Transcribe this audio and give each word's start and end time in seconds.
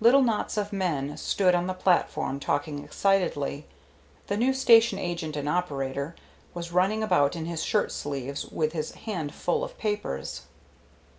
Little 0.00 0.20
knots 0.20 0.58
of 0.58 0.70
men 0.70 1.16
stood 1.16 1.54
on 1.54 1.66
the 1.66 1.72
platform 1.72 2.38
talking 2.38 2.84
excitedly. 2.84 3.66
The 4.26 4.36
new 4.36 4.52
station 4.52 4.98
agent 4.98 5.34
and 5.34 5.48
operator 5.48 6.14
was 6.52 6.72
running 6.72 7.02
about 7.02 7.34
in 7.36 7.46
his 7.46 7.62
shirt 7.64 7.90
sleeves 7.90 8.44
with 8.44 8.74
his 8.74 8.90
hand 9.06 9.32
full 9.32 9.64
of 9.64 9.78
papers. 9.78 10.42